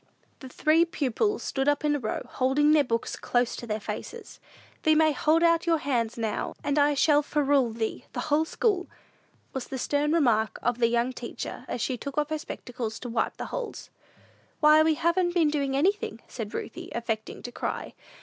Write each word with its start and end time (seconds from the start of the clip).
The 0.39 0.49
three 0.49 0.83
pupils 0.83 1.43
stood 1.43 1.67
up 1.67 1.85
in 1.85 1.95
a 1.95 1.99
row, 1.99 2.23
holding 2.27 2.71
their 2.71 2.83
books 2.83 3.15
close 3.15 3.55
to 3.55 3.67
their 3.67 3.79
faces. 3.79 4.39
"Thee 4.81 4.95
may 4.95 5.11
hold 5.11 5.43
out 5.43 5.67
your 5.67 5.77
hands 5.77 6.17
now, 6.17 6.55
and 6.63 6.79
I 6.79 6.95
shall 6.95 7.21
ferule 7.21 7.69
thee 7.71 8.05
the 8.13 8.21
whole 8.21 8.43
school," 8.45 8.87
was 9.53 9.67
the 9.67 9.77
stern 9.77 10.11
remark 10.11 10.57
of 10.63 10.79
the 10.79 10.87
young 10.87 11.13
teacher, 11.13 11.65
as 11.67 11.81
she 11.81 11.97
took 11.97 12.17
off 12.17 12.31
her 12.31 12.39
spectacles 12.39 12.97
to 13.01 13.09
wipe 13.09 13.37
the 13.37 13.45
holes. 13.53 13.91
"Why, 14.59 14.81
we 14.81 14.95
haven't 14.95 15.35
been 15.35 15.51
doing 15.51 15.77
anything," 15.77 16.19
said 16.27 16.55
Ruthie, 16.55 16.89
affecting 16.95 17.43
to 17.43 17.51
cry. 17.51 17.93